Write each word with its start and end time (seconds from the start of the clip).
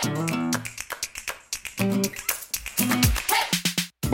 Thank 0.00 0.30
you. 0.30 0.47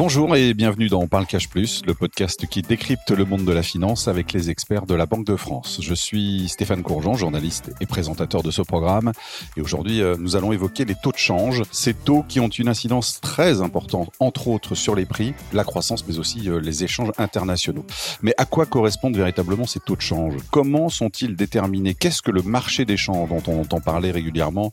Bonjour 0.07 0.37
et 0.37 0.53
bienvenue 0.53 0.89
dans 0.91 1.01
On 1.01 1.09
parle 1.09 1.25
Cash 1.25 1.49
Plus, 1.49 1.81
le 1.87 1.95
podcast 1.95 2.47
qui 2.47 2.61
décrypte 2.61 3.11
le 3.11 3.25
monde 3.25 3.47
de 3.47 3.53
la 3.53 3.63
finance 3.63 4.07
avec 4.07 4.35
les 4.35 4.51
experts 4.51 4.85
de 4.85 4.95
la 4.95 5.07
Banque 5.07 5.25
de 5.25 5.35
France. 5.35 5.79
Je 5.81 5.95
suis 5.95 6.47
Stéphane 6.51 6.83
Courgeon, 6.83 7.15
journaliste 7.15 7.73
et 7.81 7.87
présentateur 7.87 8.43
de 8.43 8.51
ce 8.51 8.61
programme. 8.61 9.13
Et 9.57 9.63
aujourd'hui, 9.63 10.03
euh, 10.03 10.17
nous 10.19 10.37
allons 10.37 10.53
évoquer 10.53 10.85
les 10.85 10.95
taux 10.95 11.11
de 11.11 11.17
change. 11.17 11.63
Ces 11.73 11.95
taux 11.95 12.23
qui 12.23 12.39
ont 12.39 12.49
une 12.49 12.69
incidence 12.69 13.19
très 13.23 13.63
importante, 13.63 14.11
entre 14.21 14.49
autres, 14.49 14.75
sur 14.75 14.95
les 14.95 15.07
prix, 15.07 15.33
la 15.55 15.65
croissance, 15.65 16.07
mais 16.07 16.19
aussi 16.19 16.51
euh, 16.51 16.61
les 16.61 16.85
échanges 16.85 17.13
internationaux. 17.17 17.87
Mais 18.21 18.35
à 18.37 18.45
quoi 18.45 18.67
correspondent 18.67 19.17
véritablement 19.17 19.65
ces 19.65 19.81
taux 19.81 19.97
de 19.97 20.03
change? 20.03 20.35
Comment 20.51 20.91
sont-ils 20.91 21.35
déterminés? 21.35 21.95
Qu'est-ce 21.95 22.21
que 22.21 22.31
le 22.31 22.43
marché 22.43 22.85
des 22.85 22.99
changes 22.99 23.31
dont 23.31 23.43
on 23.47 23.63
entend 23.63 23.81
parler 23.81 24.11
régulièrement 24.11 24.71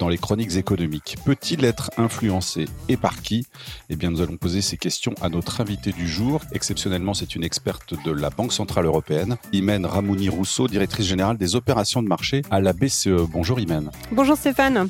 dans 0.00 0.08
les 0.08 0.18
chroniques 0.18 0.56
économiques? 0.56 1.18
Peut-il 1.24 1.64
être 1.64 1.92
influencé 1.98 2.64
et 2.88 2.96
par 2.96 3.22
qui? 3.22 3.46
Eh 3.88 3.94
bien, 3.94 4.10
nous 4.10 4.22
allons 4.22 4.36
poser 4.36 4.60
ces 4.72 4.78
questions 4.78 5.12
à 5.20 5.28
notre 5.28 5.60
invité 5.60 5.92
du 5.92 6.08
jour. 6.08 6.40
Exceptionnellement, 6.52 7.12
c'est 7.12 7.36
une 7.36 7.44
experte 7.44 7.92
de 8.06 8.10
la 8.10 8.30
Banque 8.30 8.54
Centrale 8.54 8.86
Européenne, 8.86 9.36
Imen 9.52 9.84
Ramouni 9.84 10.30
Rousseau, 10.30 10.66
directrice 10.66 11.04
générale 11.04 11.36
des 11.36 11.56
opérations 11.56 12.02
de 12.02 12.08
marché 12.08 12.40
à 12.50 12.58
la 12.58 12.72
BCE. 12.72 13.28
Bonjour 13.28 13.60
Imen. 13.60 13.90
Bonjour 14.12 14.34
Stéphane. 14.34 14.88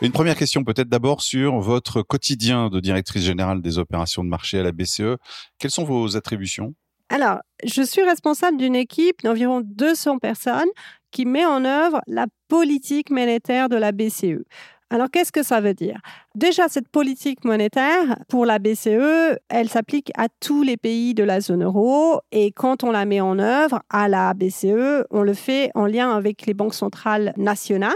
Une 0.00 0.12
première 0.12 0.36
question 0.36 0.62
peut-être 0.62 0.88
d'abord 0.88 1.22
sur 1.22 1.58
votre 1.58 2.02
quotidien 2.02 2.68
de 2.68 2.78
directrice 2.78 3.24
générale 3.24 3.60
des 3.60 3.78
opérations 3.78 4.22
de 4.22 4.28
marché 4.28 4.60
à 4.60 4.62
la 4.62 4.70
BCE. 4.70 5.16
Quelles 5.58 5.72
sont 5.72 5.82
vos 5.82 6.16
attributions? 6.16 6.74
Alors, 7.08 7.38
je 7.64 7.82
suis 7.82 8.02
responsable 8.02 8.58
d'une 8.58 8.76
équipe 8.76 9.22
d'environ 9.24 9.60
200 9.60 10.18
personnes 10.18 10.68
qui 11.10 11.24
met 11.24 11.46
en 11.46 11.64
œuvre 11.64 12.00
la 12.06 12.26
politique 12.46 13.10
monétaire 13.10 13.68
de 13.68 13.76
la 13.76 13.90
BCE. 13.90 14.44
Alors, 14.88 15.08
qu'est-ce 15.10 15.32
que 15.32 15.42
ça 15.42 15.60
veut 15.60 15.74
dire? 15.74 16.00
Déjà, 16.36 16.68
cette 16.68 16.88
politique 16.88 17.44
monétaire, 17.44 18.18
pour 18.28 18.46
la 18.46 18.60
BCE, 18.60 19.36
elle 19.48 19.68
s'applique 19.68 20.12
à 20.16 20.28
tous 20.40 20.62
les 20.62 20.76
pays 20.76 21.12
de 21.12 21.24
la 21.24 21.40
zone 21.40 21.64
euro. 21.64 22.20
Et 22.30 22.52
quand 22.52 22.84
on 22.84 22.92
la 22.92 23.04
met 23.04 23.20
en 23.20 23.40
œuvre 23.40 23.82
à 23.90 24.06
la 24.06 24.32
BCE, 24.32 25.04
on 25.10 25.22
le 25.22 25.34
fait 25.34 25.70
en 25.74 25.86
lien 25.86 26.12
avec 26.12 26.46
les 26.46 26.54
banques 26.54 26.74
centrales 26.74 27.32
nationales, 27.36 27.92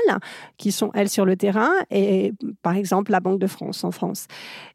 qui 0.59 0.73
sont, 0.73 0.91
elles, 0.95 1.09
sur 1.09 1.25
le 1.25 1.37
terrain, 1.37 1.71
et 1.91 2.33
par 2.63 2.75
exemple 2.75 3.13
la 3.13 3.21
Banque 3.21 3.39
de 3.39 3.47
France 3.47 3.85
en 3.85 3.93
France. 3.93 4.27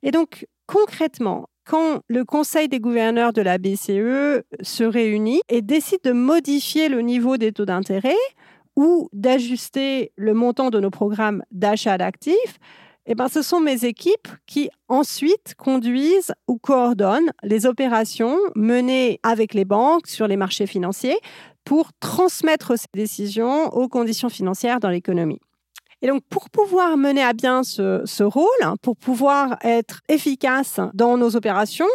Et 0.01 0.11
donc, 0.11 0.47
concrètement, 0.67 1.49
quand 1.65 1.99
le 2.07 2.23
Conseil 2.23 2.69
des 2.69 2.79
gouverneurs 2.79 3.33
de 3.33 3.41
la 3.41 3.57
BCE 3.57 4.43
se 4.61 4.83
réunit 4.83 5.41
et 5.49 5.61
décide 5.61 5.99
de 6.03 6.11
modifier 6.13 6.87
le 6.87 7.01
niveau 7.01 7.35
des 7.37 7.51
taux 7.51 7.65
d'intérêt, 7.65 8.15
ou 8.75 9.09
d'ajuster 9.13 10.11
le 10.15 10.33
montant 10.33 10.69
de 10.69 10.79
nos 10.79 10.89
programmes 10.89 11.43
d'achat 11.51 11.97
d'actifs, 11.97 12.59
eh 13.05 13.15
ben, 13.15 13.27
ce 13.27 13.41
sont 13.41 13.59
mes 13.59 13.85
équipes 13.85 14.27
qui 14.47 14.69
ensuite 14.87 15.53
conduisent 15.57 16.33
ou 16.47 16.57
coordonnent 16.57 17.31
les 17.43 17.65
opérations 17.65 18.37
menées 18.55 19.19
avec 19.21 19.53
les 19.53 19.65
banques 19.65 20.07
sur 20.07 20.27
les 20.27 20.37
marchés 20.37 20.65
financiers 20.65 21.17
pour 21.65 21.91
transmettre 21.99 22.77
ces 22.77 22.87
décisions 22.93 23.67
aux 23.69 23.87
conditions 23.87 24.29
financières 24.29 24.79
dans 24.79 24.89
l'économie. 24.89 25.39
Et 26.01 26.07
donc, 26.07 26.23
pour 26.29 26.49
pouvoir 26.49 26.97
mener 26.97 27.23
à 27.23 27.33
bien 27.33 27.63
ce, 27.63 28.23
rôle, 28.23 28.45
pour 28.81 28.97
pouvoir 28.97 29.57
être 29.63 30.01
efficace 30.09 30.79
dans 30.93 31.17
nos 31.17 31.35
opérations, 31.35 31.87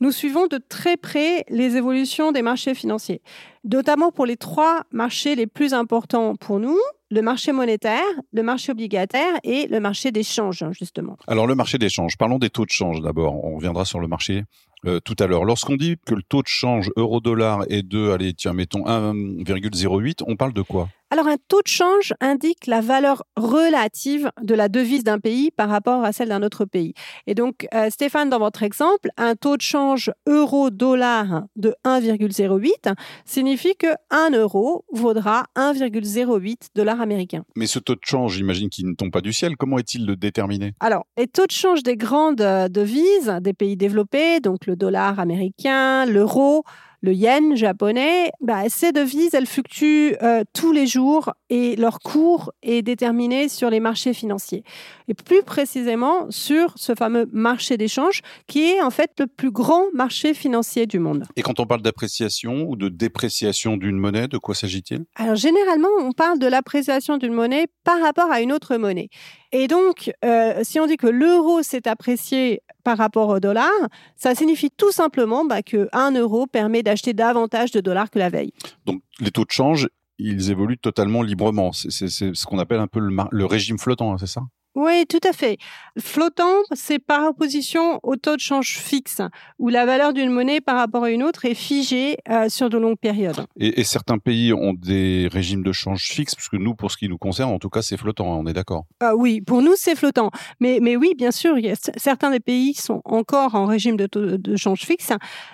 nous 0.00 0.12
suivons 0.12 0.46
de 0.46 0.58
très 0.58 0.96
près 0.96 1.44
les 1.48 1.76
évolutions 1.76 2.32
des 2.32 2.42
marchés 2.42 2.74
financiers, 2.74 3.20
notamment 3.64 4.10
pour 4.10 4.26
les 4.26 4.36
trois 4.36 4.84
marchés 4.92 5.34
les 5.34 5.46
plus 5.46 5.74
importants 5.74 6.36
pour 6.36 6.60
nous, 6.60 6.78
le 7.10 7.22
marché 7.22 7.52
monétaire, 7.52 8.04
le 8.32 8.42
marché 8.42 8.72
obligataire 8.72 9.34
et 9.42 9.66
le 9.66 9.80
marché 9.80 10.12
d'échange, 10.12 10.64
justement. 10.72 11.16
Alors, 11.26 11.46
le 11.46 11.54
marché 11.54 11.78
d'échange, 11.78 12.16
parlons 12.18 12.38
des 12.38 12.50
taux 12.50 12.66
de 12.66 12.70
change 12.70 13.00
d'abord. 13.00 13.44
On 13.44 13.56
reviendra 13.56 13.84
sur 13.84 13.98
le 13.98 14.08
marché 14.08 14.44
euh, 14.86 15.00
tout 15.00 15.16
à 15.18 15.26
l'heure. 15.26 15.44
Lorsqu'on 15.44 15.76
dit 15.76 15.96
que 16.06 16.14
le 16.14 16.22
taux 16.22 16.42
de 16.42 16.48
change 16.48 16.90
euro-dollar 16.96 17.64
est 17.68 17.82
de, 17.82 18.10
allez, 18.10 18.34
tiens, 18.34 18.52
mettons 18.52 18.84
1,08, 18.84 20.22
on 20.26 20.36
parle 20.36 20.52
de 20.52 20.62
quoi? 20.62 20.88
Alors 21.10 21.26
un 21.26 21.36
taux 21.48 21.62
de 21.62 21.68
change 21.68 22.12
indique 22.20 22.66
la 22.66 22.80
valeur 22.80 23.24
relative 23.36 24.30
de 24.42 24.54
la 24.54 24.68
devise 24.68 25.04
d'un 25.04 25.18
pays 25.18 25.50
par 25.50 25.68
rapport 25.68 26.04
à 26.04 26.12
celle 26.12 26.28
d'un 26.28 26.42
autre 26.42 26.64
pays. 26.64 26.94
Et 27.26 27.34
donc 27.34 27.66
euh, 27.74 27.90
Stéphane, 27.90 28.30
dans 28.30 28.38
votre 28.38 28.62
exemple, 28.62 29.08
un 29.16 29.34
taux 29.34 29.56
de 29.56 29.62
change 29.62 30.10
euro-dollar 30.26 31.44
de 31.56 31.74
1,08 31.84 32.94
signifie 33.24 33.74
que 33.76 33.88
1 34.10 34.30
euro 34.32 34.84
vaudra 34.92 35.44
1,08 35.56 36.68
dollars 36.74 37.00
américains. 37.00 37.44
Mais 37.56 37.66
ce 37.66 37.78
taux 37.78 37.94
de 37.94 38.00
change, 38.02 38.36
j'imagine 38.36 38.68
qu'il 38.68 38.86
ne 38.88 38.94
tombe 38.94 39.10
pas 39.10 39.20
du 39.20 39.32
ciel. 39.32 39.56
Comment 39.56 39.78
est-il 39.78 40.06
déterminé? 40.16 40.74
Alors, 40.80 41.06
les 41.16 41.26
taux 41.26 41.46
de 41.46 41.52
change 41.52 41.82
des 41.82 41.96
grandes 41.96 42.40
euh, 42.40 42.68
devises 42.68 43.38
des 43.40 43.52
pays 43.52 43.76
développés, 43.76 44.40
donc 44.40 44.66
le 44.66 44.76
dollar 44.76 45.18
américain, 45.18 46.06
l'euro, 46.06 46.64
le 47.00 47.12
yen 47.12 47.54
japonais, 47.54 48.30
bah, 48.40 48.68
ces 48.68 48.92
devises, 48.92 49.34
elles 49.34 49.46
fluctuent 49.46 50.16
euh, 50.22 50.42
tous 50.52 50.72
les 50.72 50.86
jours 50.86 51.32
et 51.50 51.76
leur 51.76 52.00
cours 52.00 52.52
est 52.62 52.82
déterminé 52.82 53.48
sur 53.48 53.70
les 53.70 53.80
marchés 53.80 54.12
financiers. 54.12 54.64
Et 55.06 55.14
plus 55.14 55.42
précisément 55.42 56.30
sur 56.30 56.72
ce 56.76 56.94
fameux 56.94 57.28
marché 57.32 57.76
d'échange 57.76 58.20
qui 58.46 58.64
est 58.64 58.82
en 58.82 58.90
fait 58.90 59.12
le 59.18 59.26
plus 59.26 59.50
grand 59.50 59.84
marché 59.94 60.34
financier 60.34 60.86
du 60.86 60.98
monde. 60.98 61.24
Et 61.36 61.42
quand 61.42 61.60
on 61.60 61.66
parle 61.66 61.82
d'appréciation 61.82 62.68
ou 62.68 62.76
de 62.76 62.88
dépréciation 62.88 63.76
d'une 63.76 63.96
monnaie, 63.96 64.28
de 64.28 64.38
quoi 64.38 64.54
s'agit-il? 64.54 65.04
Alors 65.14 65.36
généralement, 65.36 65.88
on 66.00 66.12
parle 66.12 66.38
de 66.38 66.46
l'appréciation 66.46 67.16
d'une 67.16 67.32
monnaie 67.32 67.66
par 67.84 68.00
rapport 68.02 68.30
à 68.30 68.40
une 68.40 68.52
autre 68.52 68.76
monnaie. 68.76 69.08
Et 69.52 69.66
donc, 69.66 70.12
euh, 70.24 70.60
si 70.62 70.78
on 70.78 70.86
dit 70.86 70.96
que 70.96 71.06
l'euro 71.06 71.62
s'est 71.62 71.88
apprécié 71.88 72.62
par 72.84 72.98
rapport 72.98 73.28
au 73.28 73.40
dollar, 73.40 73.70
ça 74.16 74.34
signifie 74.34 74.70
tout 74.70 74.92
simplement 74.92 75.44
bah, 75.44 75.62
que 75.62 75.88
1 75.92 76.12
euro 76.12 76.46
permet 76.46 76.82
d'acheter 76.82 77.14
davantage 77.14 77.70
de 77.70 77.80
dollars 77.80 78.10
que 78.10 78.18
la 78.18 78.28
veille. 78.28 78.52
Donc, 78.84 79.02
les 79.20 79.30
taux 79.30 79.44
de 79.44 79.50
change, 79.50 79.88
ils 80.18 80.50
évoluent 80.50 80.78
totalement 80.78 81.22
librement. 81.22 81.72
C'est 81.72 82.08
ce 82.08 82.46
qu'on 82.46 82.58
appelle 82.58 82.80
un 82.80 82.88
peu 82.88 83.00
le, 83.00 83.16
le 83.30 83.44
régime 83.46 83.78
flottant, 83.78 84.12
hein, 84.12 84.16
c'est 84.18 84.26
ça? 84.26 84.42
Oui, 84.74 85.06
tout 85.08 85.20
à 85.28 85.32
fait. 85.32 85.58
Flottant, 85.98 86.54
c'est 86.72 86.98
par 86.98 87.26
opposition 87.26 87.98
au 88.02 88.16
taux 88.16 88.36
de 88.36 88.40
change 88.40 88.78
fixe, 88.78 89.20
où 89.58 89.68
la 89.68 89.86
valeur 89.86 90.12
d'une 90.12 90.30
monnaie 90.30 90.60
par 90.60 90.76
rapport 90.76 91.04
à 91.04 91.10
une 91.10 91.22
autre 91.22 91.46
est 91.46 91.54
figée 91.54 92.16
euh, 92.28 92.48
sur 92.48 92.70
de 92.70 92.78
longues 92.78 92.98
périodes. 92.98 93.44
Et, 93.56 93.82
certains 93.82 94.18
pays 94.18 94.52
ont 94.52 94.74
des 94.74 95.28
régimes 95.32 95.62
de 95.62 95.72
change 95.72 96.10
fixes, 96.10 96.34
puisque 96.34 96.54
nous, 96.54 96.74
pour 96.74 96.92
ce 96.92 96.96
qui 96.96 97.08
nous 97.08 97.18
concerne, 97.18 97.52
en 97.52 97.58
tout 97.58 97.70
cas, 97.70 97.82
c'est 97.82 97.96
flottant, 97.96 98.32
hein, 98.32 98.38
on 98.40 98.46
est 98.46 98.52
d'accord 98.52 98.84
ah 99.00 99.16
Oui, 99.16 99.40
pour 99.40 99.62
nous, 99.62 99.72
c'est 99.74 99.96
flottant. 99.96 100.30
Mais, 100.60 100.78
mais 100.80 100.96
oui, 100.96 101.14
bien 101.16 101.32
sûr, 101.32 101.58
il 101.58 101.66
y 101.66 101.70
a 101.70 101.74
certains 101.96 102.30
des 102.30 102.40
pays 102.40 102.74
sont 102.74 103.00
encore 103.04 103.54
en 103.54 103.66
régime 103.66 103.96
de, 103.96 104.06
de 104.12 104.56
change 104.56 104.82
fixe. 104.82 105.12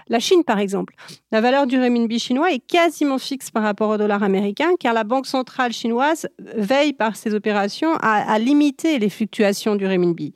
La 0.08 0.20
Chine, 0.20 0.44
par 0.44 0.58
exemple. 0.58 0.94
La 1.32 1.41
valeur 1.41 1.66
du 1.66 1.78
renminbi 1.78 2.19
chinois 2.19 2.53
est 2.53 2.58
quasiment 2.58 3.19
fixe 3.19 3.50
par 3.50 3.62
rapport 3.62 3.91
au 3.91 3.97
dollar 3.97 4.22
américain, 4.22 4.72
car 4.78 4.92
la 4.92 5.04
Banque 5.04 5.26
centrale 5.26 5.72
chinoise 5.72 6.28
veille 6.38 6.92
par 6.92 7.16
ses 7.16 7.34
opérations 7.34 7.94
à, 8.00 8.30
à 8.30 8.38
limiter 8.38 8.98
les 9.04 9.10
fluctuations 9.10 9.76
du 9.76 9.87
renminbi. 9.87 10.32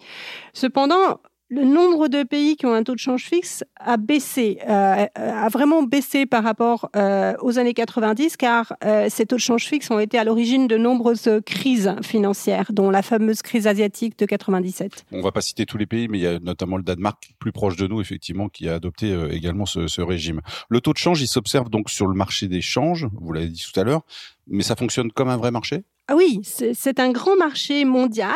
Cependant, 0.52 1.20
le 1.50 1.64
nombre 1.64 2.08
de 2.08 2.24
pays 2.24 2.56
qui 2.56 2.66
ont 2.66 2.74
un 2.74 2.82
taux 2.82 2.94
de 2.94 2.98
change 2.98 3.24
fixe 3.24 3.64
a 3.76 3.96
baissé, 3.96 4.58
euh, 4.68 5.06
a 5.14 5.48
vraiment 5.48 5.82
baissé 5.82 6.26
par 6.26 6.44
rapport 6.44 6.90
euh, 6.94 7.32
aux 7.40 7.58
années 7.58 7.72
90, 7.72 8.36
car 8.36 8.74
euh, 8.84 9.06
ces 9.08 9.24
taux 9.24 9.36
de 9.36 9.40
change 9.40 9.64
fixe 9.64 9.90
ont 9.90 9.98
été 9.98 10.18
à 10.18 10.24
l'origine 10.24 10.66
de 10.66 10.76
nombreuses 10.76 11.30
crises 11.46 11.94
financières, 12.02 12.70
dont 12.70 12.90
la 12.90 13.00
fameuse 13.00 13.40
crise 13.40 13.66
asiatique 13.66 14.18
de 14.18 14.26
97. 14.26 15.06
On 15.10 15.22
va 15.22 15.32
pas 15.32 15.40
citer 15.40 15.64
tous 15.64 15.78
les 15.78 15.86
pays, 15.86 16.08
mais 16.08 16.18
il 16.18 16.22
y 16.22 16.26
a 16.26 16.38
notamment 16.38 16.76
le 16.76 16.82
Danemark, 16.82 17.30
plus 17.38 17.52
proche 17.52 17.76
de 17.76 17.86
nous, 17.86 18.02
effectivement, 18.02 18.50
qui 18.50 18.68
a 18.68 18.74
adopté 18.74 19.16
également 19.30 19.64
ce, 19.64 19.86
ce 19.86 20.02
régime. 20.02 20.42
Le 20.68 20.82
taux 20.82 20.92
de 20.92 20.98
change, 20.98 21.22
il 21.22 21.28
s'observe 21.28 21.70
donc 21.70 21.88
sur 21.88 22.06
le 22.06 22.14
marché 22.14 22.48
des 22.48 22.60
changes, 22.60 23.08
vous 23.18 23.32
l'avez 23.32 23.48
dit 23.48 23.64
tout 23.72 23.80
à 23.80 23.84
l'heure, 23.84 24.02
mais 24.48 24.62
ça 24.62 24.76
fonctionne 24.76 25.10
comme 25.12 25.30
un 25.30 25.38
vrai 25.38 25.50
marché? 25.50 25.84
Ah 26.10 26.16
oui, 26.16 26.40
c'est 26.42 27.00
un 27.00 27.10
grand 27.10 27.36
marché 27.36 27.84
mondial 27.84 28.32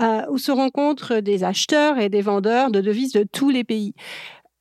euh, 0.00 0.22
où 0.30 0.38
se 0.38 0.50
rencontrent 0.50 1.20
des 1.20 1.44
acheteurs 1.44 1.98
et 1.98 2.08
des 2.08 2.22
vendeurs 2.22 2.70
de 2.70 2.80
devises 2.80 3.12
de 3.12 3.26
tous 3.30 3.50
les 3.50 3.64
pays. 3.64 3.94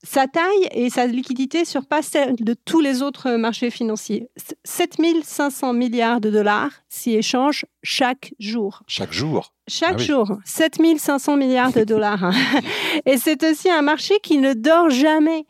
Sa 0.04 0.28
taille 0.28 0.68
et 0.72 0.90
sa 0.90 1.06
liquidité 1.06 1.64
surpassent 1.64 2.08
celle 2.08 2.36
de 2.36 2.54
tous 2.66 2.82
les 2.82 3.04
autres 3.04 3.32
marchés 3.32 3.70
financiers. 3.70 4.28
7500 4.66 5.74
milliards 5.74 6.20
de 6.20 6.32
dollars 6.32 6.72
s'y 6.90 7.12
échangent 7.12 7.66
chaque 7.84 8.34
jour. 8.40 8.82
Chaque 8.88 9.14
jour? 9.14 9.54
Chaque 9.68 10.00
ah 10.00 10.04
jour. 10.04 10.38
7500 10.44 11.38
milliards 11.38 11.72
de 11.72 11.84
dollars. 11.84 12.34
Et 13.06 13.18
c'est 13.18 13.44
aussi 13.44 13.70
un 13.70 13.84
marché 13.84 14.16
qui 14.24 14.40
ne 14.40 14.54
dort 14.54 14.90
jamais, 14.90 15.46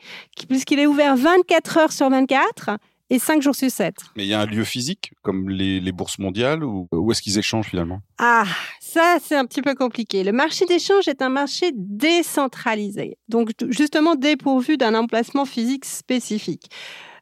puisqu'il 0.50 0.80
est 0.80 0.86
ouvert 0.86 1.16
24 1.16 1.78
heures 1.78 1.92
sur 1.94 2.10
24 2.10 2.78
et 3.12 3.20
5 3.20 3.42
jours 3.42 3.56
sur 3.56 3.70
7. 3.70 3.94
Mais 4.16 4.24
il 4.24 4.30
y 4.30 4.34
a 4.34 4.40
un 4.40 4.46
lieu 4.46 4.64
physique, 4.64 5.12
comme 5.22 5.50
les, 5.50 5.92
bourses 5.92 6.18
mondiales, 6.18 6.64
ou 6.64 6.88
où 6.94 7.12
est-ce 7.12 7.22
qu'ils 7.22 7.38
échangent 7.38 7.68
finalement? 7.68 8.02
Ah, 8.18 8.46
ça 8.80 9.18
c'est 9.22 9.36
un 9.36 9.46
petit 9.46 9.62
peu 9.62 9.76
compliqué. 9.76 10.24
Le 10.24 10.32
marché 10.32 10.66
d'échange 10.66 11.10
est 11.10 11.22
un 11.22 11.30
marché 11.30 11.72
décentralisé, 11.76 13.18
donc 13.28 13.50
justement 13.70 14.16
dépourvu 14.16 14.78
d'un 14.78 14.96
emplacement 14.96 15.46
physique 15.46 15.84
spécifique. 15.84 16.70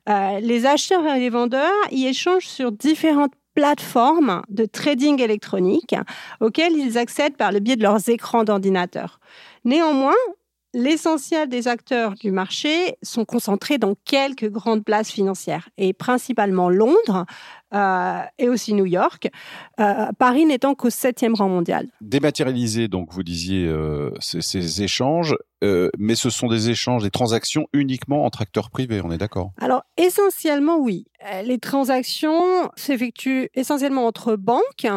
Euh, 0.07 0.39
les 0.39 0.67
acheteurs 0.67 1.05
et 1.07 1.19
les 1.19 1.29
vendeurs 1.29 1.71
y 1.91 2.05
échangent 2.05 2.47
sur 2.47 2.71
différentes 2.71 3.33
plateformes 3.55 4.43
de 4.49 4.65
trading 4.65 5.19
électronique 5.19 5.95
auxquelles 6.39 6.73
ils 6.73 6.97
accèdent 6.99 7.35
par 7.35 7.51
le 7.51 7.59
biais 7.59 7.75
de 7.75 7.83
leurs 7.83 8.09
écrans 8.09 8.43
d'ordinateur. 8.43 9.19
Néanmoins, 9.65 10.13
l'essentiel 10.73 11.49
des 11.49 11.67
acteurs 11.67 12.13
du 12.15 12.31
marché 12.31 12.97
sont 13.01 13.25
concentrés 13.25 13.77
dans 13.77 13.95
quelques 14.05 14.49
grandes 14.49 14.83
places 14.83 15.11
financières, 15.11 15.69
et 15.77 15.93
principalement 15.93 16.69
Londres 16.69 17.25
euh, 17.73 18.21
et 18.39 18.49
aussi 18.49 18.73
New 18.73 18.85
York, 18.85 19.29
euh, 19.79 20.07
Paris 20.17 20.45
n'étant 20.45 20.73
qu'au 20.73 20.89
septième 20.89 21.35
rang 21.35 21.49
mondial. 21.49 21.87
Dématérialiser, 22.01 22.87
donc 22.87 23.13
vous 23.13 23.21
disiez 23.21 23.67
euh, 23.67 24.11
ces, 24.19 24.81
échanges, 24.81 25.35
mais 25.97 26.15
ce 26.15 26.29
sont 26.29 26.47
des 26.47 26.69
échanges, 26.69 27.03
des 27.03 27.11
transactions 27.11 27.67
uniquement 27.73 28.25
entre 28.25 28.41
acteurs 28.41 28.69
privés, 28.69 29.01
on 29.03 29.11
est 29.11 29.17
d'accord? 29.17 29.51
Alors 29.59 29.83
essentiellement 29.97 30.77
oui. 30.77 31.05
Les 31.43 31.59
transactions 31.59 32.69
s'effectuent 32.75 33.49
essentiellement 33.53 34.07
entre 34.07 34.35
banques 34.35 34.87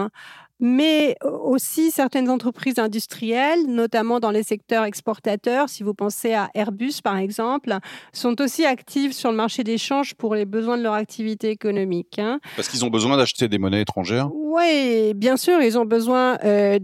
mais 0.62 1.16
aussi 1.24 1.90
certaines 1.90 2.30
entreprises 2.30 2.78
industrielles, 2.78 3.66
notamment 3.66 4.20
dans 4.20 4.30
les 4.30 4.44
secteurs 4.44 4.84
exportateurs, 4.84 5.68
si 5.68 5.82
vous 5.82 5.92
pensez 5.92 6.34
à 6.34 6.50
Airbus 6.54 7.02
par 7.02 7.16
exemple, 7.16 7.76
sont 8.12 8.40
aussi 8.40 8.64
actives 8.64 9.12
sur 9.12 9.32
le 9.32 9.36
marché 9.36 9.64
d'échange 9.64 10.14
pour 10.14 10.36
les 10.36 10.44
besoins 10.44 10.78
de 10.78 10.84
leur 10.84 10.94
activité 10.94 11.50
économique. 11.50 12.20
Hein. 12.20 12.38
Parce 12.54 12.68
qu'ils 12.68 12.84
ont 12.84 12.90
besoin 12.90 13.16
d'acheter 13.16 13.48
des 13.48 13.58
monnaies 13.58 13.80
étrangères 13.80 14.30
Oui, 14.32 15.14
bien 15.16 15.36
sûr, 15.36 15.60
ils 15.60 15.76
ont 15.76 15.84
besoin 15.84 16.38
euh, 16.44 16.78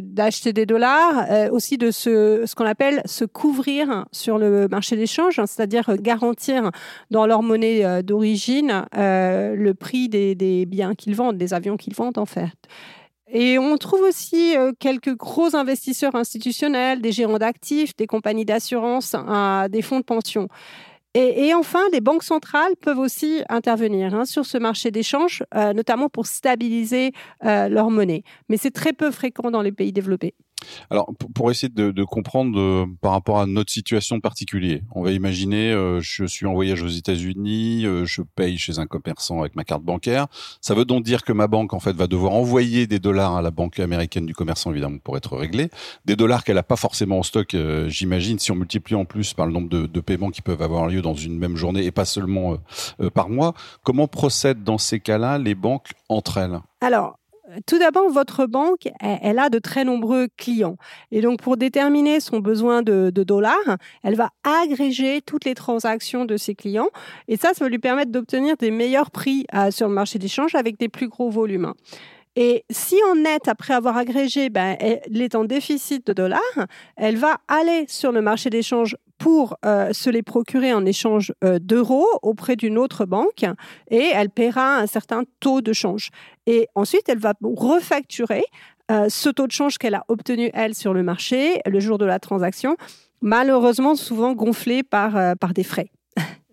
d'acheter 0.00 0.52
des 0.52 0.64
dollars, 0.64 1.26
euh, 1.28 1.50
aussi 1.50 1.76
de 1.76 1.90
se, 1.90 2.44
ce 2.46 2.54
qu'on 2.54 2.66
appelle 2.66 3.02
se 3.04 3.24
couvrir 3.24 4.04
sur 4.12 4.38
le 4.38 4.68
marché 4.68 4.94
d'échange, 4.94 5.40
hein, 5.40 5.46
c'est-à-dire 5.46 5.96
garantir 5.96 6.70
dans 7.10 7.26
leur 7.26 7.42
monnaie 7.42 7.84
euh, 7.84 8.02
d'origine 8.02 8.84
le 8.92 9.72
prix 9.72 10.08
des, 10.08 10.36
des 10.36 10.66
biens 10.66 10.94
qu'ils 10.94 11.16
vendent, 11.16 11.36
des 11.36 11.52
avions 11.52 11.76
qu'ils 11.76 11.94
vendent 11.94 12.18
en 12.18 12.26
fait. 12.26 12.52
Et 13.30 13.58
on 13.58 13.76
trouve 13.76 14.00
aussi 14.02 14.56
euh, 14.56 14.72
quelques 14.78 15.14
gros 15.14 15.54
investisseurs 15.54 16.14
institutionnels, 16.14 17.00
des 17.02 17.12
gérants 17.12 17.38
d'actifs, 17.38 17.94
des 17.96 18.06
compagnies 18.06 18.44
d'assurance, 18.46 19.14
des 19.70 19.82
fonds 19.82 19.98
de 19.98 20.04
pension. 20.04 20.48
Et, 21.14 21.52
enfin, 21.54 21.80
les 21.92 22.00
banques 22.00 22.22
centrales 22.22 22.76
peuvent 22.80 22.98
aussi 22.98 23.42
intervenir 23.48 24.14
hein, 24.14 24.24
sur 24.24 24.46
ce 24.46 24.56
marché 24.56 24.90
d'échange, 24.92 25.42
euh, 25.54 25.72
notamment 25.72 26.08
pour 26.08 26.26
stabiliser 26.26 27.12
euh, 27.44 27.68
leur 27.68 27.90
monnaie. 27.90 28.22
Mais 28.48 28.56
c'est 28.56 28.70
très 28.70 28.92
peu 28.92 29.10
fréquent 29.10 29.50
dans 29.50 29.62
les 29.62 29.72
pays 29.72 29.92
développés. 29.92 30.34
Alors, 30.90 31.10
pour 31.34 31.50
essayer 31.50 31.68
de, 31.68 32.04
comprendre 32.04 32.58
euh, 32.58 32.86
par 33.00 33.12
rapport 33.12 33.40
à 33.40 33.46
notre 33.46 33.70
situation 33.70 34.20
particulière, 34.20 34.80
on 34.94 35.02
va 35.02 35.12
imaginer, 35.12 35.72
euh, 35.72 36.00
je 36.00 36.24
suis 36.24 36.46
en 36.46 36.54
voyage 36.54 36.82
aux 36.82 36.88
États-Unis, 36.88 37.84
euh, 37.84 38.04
je 38.04 38.22
paye 38.22 38.56
chez 38.56 38.78
un 38.78 38.86
commerçant 38.86 39.40
avec 39.40 39.56
ma 39.56 39.64
carte 39.64 39.82
bancaire. 39.82 40.26
Ça 40.60 40.74
veut 40.74 40.84
donc 40.84 41.04
dire 41.04 41.24
que 41.24 41.32
ma 41.32 41.46
banque, 41.46 41.74
en 41.74 41.80
fait, 41.80 41.92
va 41.92 42.06
devoir 42.06 42.32
envoyer 42.32 42.86
des 42.86 42.98
dollars 42.98 43.36
à 43.36 43.42
la 43.42 43.50
banque 43.50 43.78
américaine 43.80 44.26
du 44.26 44.34
commerçant, 44.34 44.70
évidemment, 44.70 44.98
pour 44.98 45.16
être 45.16 45.36
réglée. 45.36 45.70
Des 46.06 46.16
dollars 46.16 46.44
qu'elle 46.44 46.56
n'a 46.56 46.62
pas 46.62 46.76
forcément 46.76 47.18
en 47.18 47.22
stock, 47.22 47.54
j'imagine, 47.88 48.38
si 48.38 48.50
on 48.52 48.56
multiplie 48.56 48.94
en 48.94 49.04
plus 49.04 49.34
par 49.34 49.46
le 49.46 49.52
nombre 49.52 49.68
de, 49.68 49.86
de, 49.86 50.00
paiements 50.00 50.30
qui 50.30 50.42
peuvent 50.42 50.62
avoir 50.62 50.86
lieu 50.86 51.02
dans 51.02 51.14
une 51.14 51.38
même 51.38 51.56
journée 51.56 51.84
et 51.84 51.90
pas 51.90 52.04
seulement 52.04 52.56
par 53.14 53.28
mois. 53.28 53.54
Comment 53.82 54.08
procèdent 54.08 54.64
dans 54.64 54.78
ces 54.78 55.00
cas-là 55.00 55.38
les 55.38 55.54
banques 55.54 55.90
entre 56.08 56.38
elles? 56.38 56.60
Alors, 56.80 57.17
tout 57.66 57.78
d'abord, 57.78 58.10
votre 58.10 58.46
banque, 58.46 58.88
elle, 59.00 59.38
a 59.38 59.48
de 59.48 59.58
très 59.58 59.84
nombreux 59.84 60.28
clients. 60.36 60.76
Et 61.10 61.20
donc, 61.20 61.40
pour 61.40 61.56
déterminer 61.56 62.20
son 62.20 62.40
besoin 62.40 62.82
de, 62.82 63.10
dollars, 63.10 63.76
elle 64.02 64.14
va 64.14 64.30
agréger 64.44 65.20
toutes 65.22 65.44
les 65.44 65.54
transactions 65.54 66.24
de 66.24 66.36
ses 66.36 66.54
clients. 66.54 66.88
Et 67.26 67.36
ça, 67.36 67.54
ça 67.54 67.64
va 67.64 67.68
lui 67.68 67.78
permettre 67.78 68.12
d'obtenir 68.12 68.56
des 68.56 68.70
meilleurs 68.70 69.10
prix 69.10 69.46
euh, 69.54 69.70
sur 69.70 69.88
le 69.88 69.94
marché 69.94 70.18
d'échange 70.18 70.54
avec 70.54 70.78
des 70.78 70.88
plus 70.88 71.08
gros 71.08 71.30
volumes. 71.30 71.72
Et 72.36 72.64
si 72.70 72.96
en 73.10 73.16
net, 73.16 73.48
après 73.48 73.74
avoir 73.74 73.96
agrégé, 73.96 74.48
ben, 74.48 74.76
elle 74.78 75.20
est 75.20 75.34
en 75.34 75.44
déficit 75.44 76.06
de 76.06 76.12
dollars, 76.12 76.40
elle 76.96 77.16
va 77.16 77.38
aller 77.48 77.86
sur 77.88 78.12
le 78.12 78.20
marché 78.20 78.48
d'échange 78.48 78.96
pour 79.18 79.56
euh, 79.64 79.92
se 79.92 80.10
les 80.10 80.22
procurer 80.22 80.72
en 80.72 80.86
échange 80.86 81.32
euh, 81.44 81.58
d'euros 81.58 82.06
auprès 82.22 82.56
d'une 82.56 82.78
autre 82.78 83.04
banque 83.04 83.44
et 83.90 84.10
elle 84.14 84.30
paiera 84.30 84.76
un 84.76 84.86
certain 84.86 85.24
taux 85.40 85.60
de 85.60 85.72
change. 85.72 86.10
Et 86.46 86.68
ensuite, 86.74 87.08
elle 87.08 87.18
va 87.18 87.34
refacturer 87.42 88.44
euh, 88.90 89.08
ce 89.08 89.28
taux 89.28 89.46
de 89.46 89.52
change 89.52 89.76
qu'elle 89.78 89.94
a 89.94 90.04
obtenu, 90.08 90.50
elle, 90.54 90.74
sur 90.74 90.94
le 90.94 91.02
marché 91.02 91.60
le 91.66 91.80
jour 91.80 91.98
de 91.98 92.06
la 92.06 92.18
transaction, 92.18 92.76
malheureusement 93.20 93.96
souvent 93.96 94.32
gonflé 94.32 94.82
par, 94.82 95.36
par 95.36 95.52
des 95.52 95.64
frais. 95.64 95.90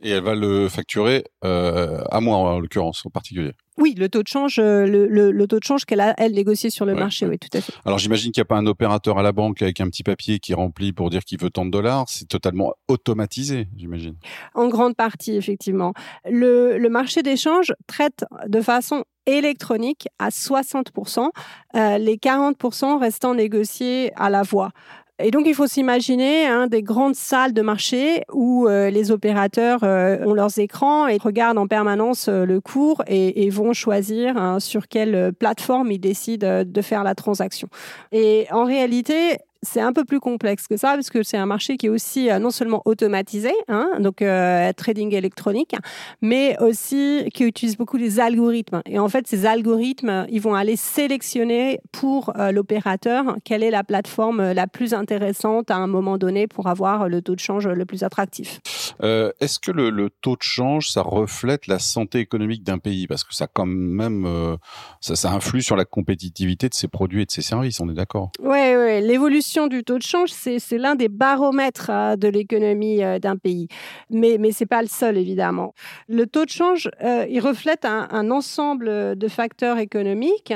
Et 0.02 0.10
elle 0.10 0.24
va 0.24 0.36
le 0.36 0.70
facturer 0.70 1.24
à 1.42 2.20
moi, 2.22 2.38
en 2.38 2.60
l'occurrence, 2.60 3.06
en 3.06 3.10
particulier. 3.10 3.54
Oui, 3.78 3.94
le 3.98 4.08
taux 4.08 4.24
de 4.24 4.28
change, 4.28 4.58
euh, 4.58 4.86
le, 4.86 5.48
taux 5.48 5.60
de 5.60 5.64
change 5.66 5.84
qu'elle 5.84 6.00
a 6.00 6.14
elle 6.18 6.32
négocié 6.32 6.70
sur 6.70 6.86
le 6.86 6.96
marché, 6.96 7.26
oui, 7.26 7.38
tout 7.38 7.50
à 7.58 7.60
fait. 7.60 7.74
Alors 7.84 8.00
j'imagine 8.00 8.32
qu'il 8.32 8.40
n'y 8.40 8.46
a 8.46 8.48
pas 8.48 8.56
un 8.56 8.68
opérateur 8.68 9.18
à 9.18 9.24
la 9.24 9.34
banque 9.34 9.62
avec 9.62 9.82
un 9.82 9.88
petit 9.88 10.04
papier 10.04 10.40
qui 10.40 10.54
remplit 10.54 10.94
pour 10.94 11.10
dire 11.10 11.26
qu'il 11.26 11.40
veut 11.42 11.50
tant 11.50 11.66
de 11.66 11.72
dollars. 11.72 12.06
C'est 12.08 12.28
totalement 12.28 12.74
automatisé, 12.88 13.68
j'imagine. 13.76 14.16
En 14.54 14.70
grande 14.70 14.96
partie, 14.96 15.36
effectivement. 15.36 15.94
Le, 16.24 16.78
le 16.78 16.90
marché 16.90 17.22
d'échange 17.22 17.74
traite 17.86 18.24
de 18.48 18.62
façon 18.62 19.04
électronique 19.26 20.08
à 20.20 20.30
60%, 20.30 21.30
euh, 21.76 21.98
les 21.98 22.16
40% 22.16 23.00
restant 23.00 23.34
négociés 23.34 24.12
à 24.16 24.30
la 24.30 24.44
voix. 24.44 24.72
Et 25.18 25.32
donc, 25.32 25.44
il 25.48 25.56
faut 25.56 25.68
s'imaginer 25.68 26.46
hein, 26.46 26.68
des 26.68 26.84
grandes 26.84 27.16
salles 27.16 27.54
de 27.54 27.62
marché 27.62 28.24
où 28.34 28.68
euh, 28.68 28.90
les 28.90 29.12
opérateurs 29.12 29.80
euh, 29.84 30.18
ont 30.26 30.34
leurs 30.34 30.60
écrans 30.60 31.08
et 31.08 31.18
regardent 31.18 31.58
en 31.58 31.68
permanence 31.68 32.28
euh, 32.28 32.46
le 32.46 32.60
cours 32.60 33.02
et, 33.08 33.46
et 33.46 33.50
vont 33.50 33.72
choisir 33.72 34.36
hein, 34.36 34.60
sur 34.60 34.90
quelle 34.90 35.32
plateforme 35.32 35.90
ils 35.92 36.00
décident 36.00 36.64
de 36.66 36.82
faire 36.82 37.06
la 37.06 37.16
transaction. 37.16 37.70
Et 38.12 38.48
en 38.52 38.66
réalité, 38.66 39.38
c'est 39.66 39.82
un 39.82 39.94
peu 39.94 40.06
plus 40.06 40.20
complexe 40.20 40.68
que 40.68 40.78
ça 40.78 40.94
parce 40.94 41.10
que 41.10 41.24
c'est 41.24 41.38
un 41.38 41.46
marché 41.46 41.78
qui 41.78 41.88
est 41.88 41.90
aussi 41.90 42.30
euh, 42.30 42.40
non 42.40 42.52
seulement 42.52 42.82
automatisé, 42.86 43.52
hein, 43.68 43.90
donc 44.00 44.22
euh, 44.22 44.72
trading 44.74 45.14
électronique, 45.14 45.76
mais 46.22 46.58
aussi 46.62 47.30
qui 47.34 47.44
utilise 47.44 47.78
beaucoup 47.78 47.98
les 47.98 48.20
algorithmes. 48.20 48.82
Et 48.86 49.00
en 49.00 49.10
fait, 49.10 49.28
ces 49.28 49.46
algorithmes, 49.46 50.26
ils 50.30 50.42
vont 50.42 50.56
aller 50.56 50.76
sélectionner 50.76 51.80
pour 51.92 52.32
euh, 52.38 52.52
l'opérateur 52.52 53.36
quelle 53.44 53.64
est 53.64 53.72
la 53.72 53.84
plateforme 53.84 54.52
la 54.52 54.68
plus 54.68 54.94
intéressante 54.94 55.72
à 55.72 55.78
un 55.78 55.88
moment 55.88 56.18
donné 56.18 56.48
pour 56.48 56.68
avoir 56.68 57.10
le 57.10 57.22
taux 57.22 57.36
de 57.36 57.40
change 57.40 57.68
le 57.68 57.86
plus 57.86 58.04
attractif. 58.04 58.60
Est-ce 59.02 59.60
que 59.60 59.72
le, 59.72 60.10
taux 60.22 60.36
de 60.36 60.42
change, 60.42 60.90
ça 60.90 61.02
reflète 61.02 61.68
la 61.68 61.80
santé 61.80 62.20
économique 62.20 62.64
d'un 62.64 62.78
pays? 62.78 63.08
Parce 63.08 63.24
que 63.24 63.34
ça, 63.34 63.48
quand 63.48 63.66
même, 63.66 64.58
ça, 65.02 65.16
ça 65.16 65.32
influe 65.32 65.62
sur 65.62 65.76
la 65.76 65.86
compétitivité 65.86 66.70
de 66.70 66.74
ses 66.74 66.88
produits 66.88 67.22
et 67.22 67.26
de 67.26 67.32
ses 67.32 67.42
services. 67.42 67.80
On 67.80 67.90
est 67.90 67.94
d'accord? 67.94 68.32
Oui, 68.40 68.76
oui. 68.76 69.02
L'évolution 69.02 69.55
du 69.68 69.84
taux 69.84 69.98
de 69.98 70.04
change, 70.04 70.30
c'est 70.32 70.78
l'un 70.78 70.96
des 70.96 71.10
baromètres 71.10 71.90
hein, 71.90 72.18
de 72.18 72.28
l'économie 72.28 73.04
euh, 73.04 73.20
d'un 73.20 73.38
pays. 73.38 73.68
Mais, 74.10 74.38
mais 74.40 74.52
ce 74.52 74.64
n'est 74.64 74.68
pas 74.68 74.82
le 74.82 74.88
seul, 74.88 75.18
évidemment. 75.18 75.74
Le 76.08 76.26
taux 76.26 76.46
de 76.46 76.50
change, 76.50 76.90
euh, 77.04 77.26
il 77.30 77.40
reflète 77.40 77.86
un, 77.86 78.32
ensemble 78.32 79.16
de 79.16 79.28
facteurs 79.28 79.78
économiques. 79.78 80.54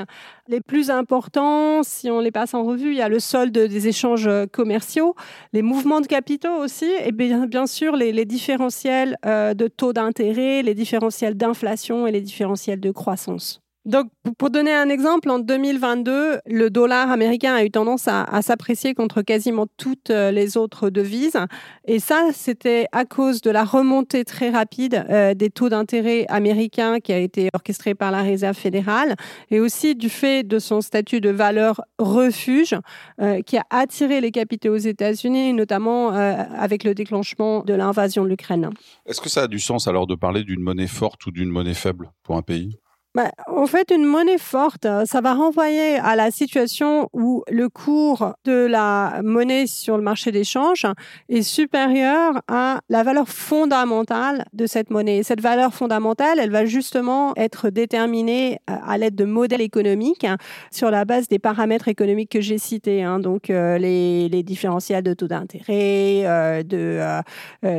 Les 0.47 0.61
plus 0.61 0.89
importants, 0.89 1.83
si 1.83 2.09
on 2.09 2.19
les 2.19 2.31
passe 2.31 2.53
en 2.53 2.63
revue, 2.63 2.91
il 2.91 2.97
y 2.97 3.01
a 3.01 3.09
le 3.09 3.19
solde 3.19 3.53
des 3.53 3.87
échanges 3.87 4.27
euh, 4.27 4.45
commerciaux, 4.51 5.15
les 5.53 5.61
mouvements 5.61 6.01
de 6.01 6.07
capitaux 6.07 6.55
aussi, 6.55 6.91
et 7.05 7.11
bien, 7.11 7.45
bien 7.45 7.67
sûr 7.67 7.95
les 7.95 8.25
différentiels 8.25 9.17
de 9.23 9.67
taux 9.67 9.93
d'intérêt, 9.93 10.61
les 10.61 10.75
différentiels 10.75 11.35
d'inflation 11.35 12.07
et 12.07 12.11
les 12.11 12.21
différentiels 12.21 12.79
de 12.79 12.91
croissance. 12.91 13.61
Donc, 13.85 14.11
pour 14.37 14.49
donner 14.49 14.73
un 14.73 14.89
exemple, 14.89 15.29
en 15.29 15.39
2022, 15.39 16.39
le 16.45 16.69
dollar 16.69 17.09
américain 17.11 17.55
a 17.55 17.63
eu 17.63 17.71
tendance 17.71 18.07
à, 18.07 18.41
s'apprécier 18.41 18.93
contre 18.93 19.21
quasiment 19.21 19.67
toutes 19.77 20.09
euh, 20.09 20.31
les 20.31 20.57
autres 20.57 20.89
devises. 20.89 21.37
Et 21.85 21.99
ça, 21.99 22.27
c'était 22.33 22.87
à 22.91 23.05
cause 23.05 23.41
de 23.41 23.49
la 23.49 23.63
remontée 23.63 24.25
très 24.25 24.49
rapide 24.49 25.05
euh, 25.09 25.33
des 25.33 25.49
taux 25.49 25.69
d'intérêt 25.69 26.25
américains 26.27 26.99
qui 26.99 27.13
a 27.13 27.17
été 27.17 27.49
orchestrée 27.53 27.95
par 27.95 28.11
la 28.11 28.21
Réserve 28.21 28.55
fédérale 28.55 29.15
et 29.49 29.61
aussi 29.61 29.95
du 29.95 30.09
fait 30.09 30.43
de 30.43 30.59
son 30.59 30.81
statut 30.81 31.21
de 31.21 31.29
valeur 31.29 31.81
refuge 31.99 32.75
euh, 33.21 33.41
qui 33.41 33.57
a 33.57 33.63
attiré 33.69 34.19
les 34.19 34.31
capitaux 34.31 34.73
aux 34.73 34.77
États-Unis, 34.77 35.53
notamment 35.53 36.09
avec 36.09 36.83
le 36.83 36.93
déclenchement 36.93 37.63
de 37.63 37.73
l'invasion 37.73 38.23
de 38.23 38.29
l'Ukraine. 38.29 38.69
Est-ce 39.05 39.21
que 39.21 39.29
ça 39.29 39.43
a 39.43 39.47
du 39.47 39.59
sens 39.59 39.87
alors 39.87 40.05
de 40.05 40.15
parler 40.15 40.43
d'une 40.43 40.61
monnaie 40.61 40.87
forte 40.87 41.25
ou 41.25 41.31
d'une 41.31 41.49
monnaie 41.49 41.73
faible 41.73 42.11
pour 42.23 42.35
un 42.35 42.41
pays? 42.41 42.77
Bah, 43.19 43.31
en 43.47 43.65
fait, 43.65 43.91
une 43.91 44.05
monnaie 44.05 44.37
forte, 44.37 44.85
euh, 44.85 45.03
ça 45.03 45.19
va 45.19 45.33
renvoyer 45.33 45.97
à 45.97 46.15
la 46.15 46.31
situation 46.31 47.09
où 47.11 47.43
le 47.51 47.67
cours 47.67 48.33
de 48.45 48.65
la 48.65 49.19
monnaie 49.25 49.67
sur 49.67 49.97
le 49.97 50.03
marché 50.03 50.31
d'échange 50.31 50.85
est 51.27 51.41
supérieur 51.41 52.41
à 52.47 52.79
la 52.87 53.03
valeur 53.03 53.27
fondamentale 53.27 54.45
de 54.53 54.65
cette 54.67 54.89
monnaie. 54.89 55.21
cette 55.23 55.41
valeur 55.41 55.73
fondamentale, 55.73 56.39
elle 56.39 56.51
va 56.51 56.63
justement 56.63 57.33
être 57.35 57.69
déterminée 57.69 58.59
euh, 58.69 58.75
à 58.87 58.97
l'aide 58.97 59.15
de 59.15 59.25
modèles 59.25 59.59
économiques 59.59 60.23
hein, 60.23 60.37
sur 60.71 60.89
la 60.89 61.03
base 61.03 61.27
des 61.27 61.39
paramètres 61.39 61.89
économiques 61.89 62.31
que 62.31 62.39
j'ai 62.39 62.57
cités, 62.57 63.03
hein, 63.03 63.19
donc 63.19 63.49
euh, 63.49 63.77
les, 63.77 64.29
différentiels 64.43 65.03
de 65.03 65.13
taux 65.13 65.27
d'intérêt, 65.27 66.23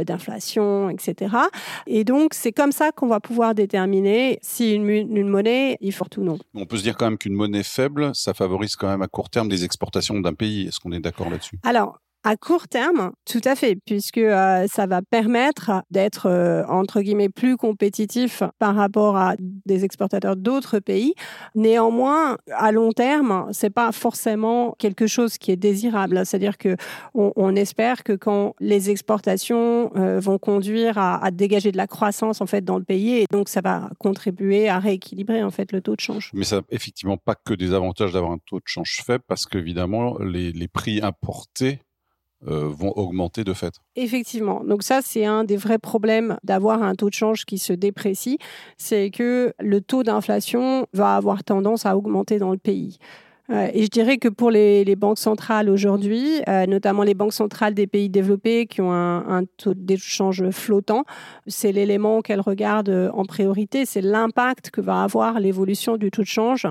d'inflation, 0.04 0.90
etc. 0.90 1.34
Et 1.86 2.04
donc, 2.04 2.34
c'est 2.34 2.52
comme 2.52 2.72
ça 2.72 2.92
qu'on 2.92 3.06
va 3.06 3.20
pouvoir 3.20 3.54
déterminer 3.54 4.38
si 4.42 4.74
une, 4.74 4.86
une 4.90 5.29
monnaie, 5.30 5.76
il 5.80 5.92
faut 5.92 6.04
tout 6.04 6.22
non? 6.22 6.38
On 6.54 6.66
peut 6.66 6.76
se 6.76 6.82
dire 6.82 6.96
quand 6.96 7.06
même 7.06 7.18
qu'une 7.18 7.34
monnaie 7.34 7.62
faible, 7.62 8.10
ça 8.14 8.34
favorise 8.34 8.76
quand 8.76 8.88
même 8.88 9.02
à 9.02 9.08
court 9.08 9.30
terme 9.30 9.48
des 9.48 9.64
exportations 9.64 10.20
d'un 10.20 10.34
pays. 10.34 10.66
Est-ce 10.66 10.80
qu'on 10.80 10.92
est 10.92 11.00
d'accord 11.00 11.30
là-dessus? 11.30 11.58
Alors, 11.62 11.98
à 12.22 12.36
court 12.36 12.68
terme, 12.68 13.12
tout 13.24 13.40
à 13.44 13.54
fait, 13.54 13.76
puisque 13.86 14.18
euh, 14.18 14.66
ça 14.70 14.86
va 14.86 15.00
permettre 15.00 15.82
d'être 15.90 16.26
euh, 16.26 16.64
entre 16.68 17.00
guillemets 17.00 17.30
plus 17.30 17.56
compétitif 17.56 18.42
par 18.58 18.74
rapport 18.74 19.16
à 19.16 19.36
des 19.38 19.84
exportateurs 19.84 20.36
d'autres 20.36 20.80
pays. 20.80 21.14
Néanmoins, 21.54 22.36
à 22.52 22.72
long 22.72 22.92
terme, 22.92 23.48
c'est 23.52 23.70
pas 23.70 23.90
forcément 23.92 24.74
quelque 24.78 25.06
chose 25.06 25.38
qui 25.38 25.50
est 25.50 25.56
désirable. 25.56 26.20
C'est-à-dire 26.26 26.58
que 26.58 26.76
on, 27.14 27.56
espère 27.56 28.04
que 28.04 28.12
quand 28.12 28.54
les 28.60 28.90
exportations 28.90 29.90
euh, 29.96 30.20
vont 30.20 30.38
conduire 30.38 30.98
à, 30.98 31.24
à, 31.24 31.30
dégager 31.30 31.72
de 31.72 31.76
la 31.76 31.86
croissance 31.86 32.40
en 32.40 32.46
fait 32.46 32.64
dans 32.64 32.78
le 32.78 32.84
pays, 32.84 33.18
et 33.18 33.26
donc 33.30 33.48
ça 33.48 33.60
va 33.60 33.90
contribuer 33.98 34.68
à 34.68 34.78
rééquilibrer 34.78 35.42
en 35.42 35.50
fait 35.50 35.72
le 35.72 35.80
taux 35.80 35.96
de 35.96 36.00
change. 36.00 36.30
Mais 36.34 36.44
ça 36.44 36.56
n'a 36.56 36.62
effectivement 36.70 37.16
pas 37.16 37.34
que 37.34 37.54
des 37.54 37.72
avantages 37.72 38.12
d'avoir 38.12 38.32
un 38.32 38.38
taux 38.46 38.58
de 38.58 38.66
change 38.66 39.02
faible, 39.04 39.24
parce 39.26 39.46
qu'évidemment 39.46 40.18
les, 40.18 40.52
les 40.52 40.68
prix 40.68 41.00
importés 41.02 41.80
euh, 42.48 42.68
vont 42.68 42.92
augmenter 42.96 43.44
de 43.44 43.52
fait. 43.52 43.74
Effectivement. 43.96 44.64
Donc 44.64 44.82
ça, 44.82 45.00
c'est 45.02 45.26
un 45.26 45.44
des 45.44 45.58
vrais 45.58 45.78
problèmes 45.78 46.38
d'avoir 46.42 46.82
un 46.82 46.94
taux 46.94 47.10
de 47.10 47.14
change 47.14 47.44
qui 47.44 47.58
se 47.58 47.74
déprécie, 47.74 48.38
c'est 48.78 49.10
que 49.10 49.52
le 49.60 49.82
taux 49.82 50.02
d'inflation 50.02 50.86
va 50.94 51.16
avoir 51.16 51.44
tendance 51.44 51.84
à 51.84 51.98
augmenter 51.98 52.38
dans 52.38 52.50
le 52.50 52.56
pays. 52.56 52.96
Euh, 53.50 53.68
et 53.74 53.82
je 53.82 53.88
dirais 53.88 54.16
que 54.16 54.28
pour 54.28 54.50
les, 54.50 54.84
les 54.84 54.96
banques 54.96 55.18
centrales 55.18 55.68
aujourd'hui, 55.68 56.40
euh, 56.48 56.64
notamment 56.66 57.02
les 57.02 57.12
banques 57.12 57.34
centrales 57.34 57.74
des 57.74 57.86
pays 57.86 58.08
développés 58.08 58.66
qui 58.66 58.80
ont 58.80 58.92
un, 58.92 59.40
un 59.40 59.44
taux 59.58 59.74
d'échange 59.74 60.48
flottant, 60.50 61.04
c'est 61.46 61.72
l'élément 61.72 62.22
qu'elles 62.22 62.40
regardent 62.40 63.10
en 63.12 63.24
priorité, 63.26 63.84
c'est 63.84 64.00
l'impact 64.00 64.70
que 64.70 64.80
va 64.80 65.02
avoir 65.02 65.40
l'évolution 65.40 65.98
du 65.98 66.10
taux 66.10 66.22
de 66.22 66.26
change 66.26 66.68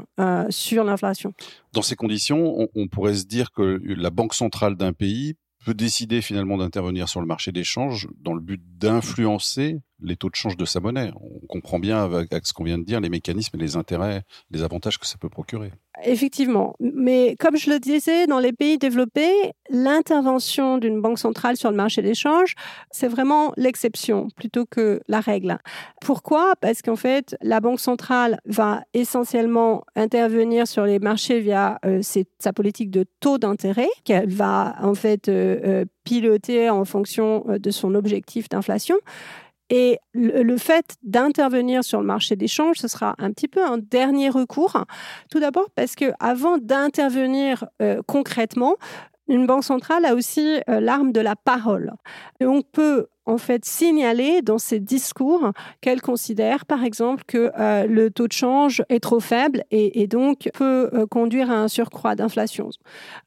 sur 0.49 0.83
l'inflation. 0.83 1.33
Dans 1.73 1.83
ces 1.83 1.95
conditions, 1.95 2.59
on, 2.59 2.67
on 2.73 2.87
pourrait 2.87 3.13
se 3.13 3.25
dire 3.25 3.51
que 3.51 3.79
la 3.83 4.09
banque 4.09 4.33
centrale 4.33 4.75
d'un 4.75 4.93
pays 4.93 5.35
peut 5.65 5.73
décider 5.73 6.21
finalement 6.21 6.57
d'intervenir 6.57 7.09
sur 7.09 7.21
le 7.21 7.27
marché 7.27 7.51
des 7.51 7.63
changes 7.63 8.07
dans 8.19 8.33
le 8.33 8.41
but 8.41 8.61
d'influencer 8.77 9.81
les 10.01 10.15
taux 10.15 10.29
de 10.29 10.35
change 10.35 10.57
de 10.57 10.65
sa 10.65 10.79
monnaie. 10.79 11.11
On 11.15 11.45
comprend 11.47 11.79
bien 11.79 12.03
avec, 12.03 12.29
ce 12.43 12.53
qu'on 12.53 12.63
vient 12.63 12.77
de 12.77 12.83
dire 12.83 12.99
les 12.99 13.09
mécanismes 13.09 13.57
et 13.57 13.61
les 13.61 13.75
intérêts, 13.75 14.23
les 14.51 14.63
avantages 14.63 14.97
que 14.97 15.05
ça 15.05 15.17
peut 15.17 15.29
procurer. 15.29 15.71
Effectivement. 16.03 16.75
Mais 16.79 17.35
comme 17.39 17.57
je 17.57 17.69
le 17.69 17.79
disais, 17.79 18.25
dans 18.27 18.39
les 18.39 18.53
pays 18.53 18.77
développés, 18.77 19.51
l'intervention 19.69 20.77
d'une 20.77 21.01
banque 21.01 21.19
centrale 21.19 21.57
sur 21.57 21.71
le 21.71 21.77
marché 21.77 22.01
des 22.01 22.13
changes, 22.13 22.55
c'est 22.91 23.07
vraiment 23.07 23.51
l'exception 23.57 24.29
plutôt 24.35 24.65
que 24.65 25.01
la 25.07 25.19
règle. 25.19 25.57
Pourquoi? 26.01 26.53
Parce 26.61 26.81
qu'en 26.81 26.95
fait, 26.95 27.35
la 27.41 27.59
banque 27.59 27.79
centrale 27.79 28.39
va 28.45 28.83
essentiellement 28.93 29.83
intervenir 29.95 30.67
sur 30.67 30.85
les 30.85 30.99
marchés 30.99 31.39
via 31.39 31.79
euh, 31.85 32.01
sa 32.39 32.53
politique 32.53 32.91
de 32.91 33.05
taux 33.19 33.37
d'intérêt 33.37 33.89
qu'elle 34.05 34.29
va 34.29 34.75
en 34.81 34.93
fait 34.93 35.27
euh, 35.27 35.59
euh, 35.63 35.85
piloter 36.03 36.69
en 36.69 36.85
fonction 36.85 37.45
de 37.47 37.71
son 37.71 37.93
objectif 37.93 38.49
d'inflation. 38.49 38.95
Et 39.69 39.99
le, 40.13 40.57
fait 40.57 40.95
d'intervenir 41.03 41.83
sur 41.83 41.99
le 41.99 42.05
marché 42.05 42.35
des 42.35 42.47
changes, 42.47 42.77
ce 42.77 42.87
sera 42.87 43.15
un 43.19 43.31
petit 43.31 43.47
peu 43.47 43.63
un 43.63 43.77
dernier 43.77 44.29
recours. 44.29 44.83
Tout 45.29 45.39
d'abord 45.39 45.69
parce 45.75 45.95
que 45.95 46.11
avant 46.19 46.57
d'intervenir 46.57 47.65
euh, 47.81 48.01
concrètement, 48.07 48.75
une 49.27 49.45
banque 49.45 49.63
centrale 49.63 50.05
a 50.05 50.15
aussi 50.15 50.59
euh, 50.69 50.79
l'arme 50.79 51.11
de 51.11 51.21
la 51.21 51.35
parole. 51.35 51.93
Et 52.39 52.47
on 52.47 52.63
peut 52.63 53.07
en 53.27 53.37
fait 53.37 53.63
signaler 53.63 54.41
dans 54.41 54.57
ses 54.57 54.79
discours 54.79 55.51
qu'elle 55.81 56.01
considère, 56.01 56.65
par 56.65 56.83
exemple, 56.83 57.23
que 57.27 57.51
euh, 57.59 57.85
le 57.85 58.09
taux 58.09 58.27
de 58.27 58.33
change 58.33 58.81
est 58.89 59.01
trop 59.01 59.19
faible 59.19 59.63
et, 59.69 60.07
donc 60.07 60.49
peut 60.55 60.89
conduire 61.11 61.51
à 61.51 61.57
un 61.61 61.67
surcroît 61.67 62.15
d'inflation. 62.15 62.71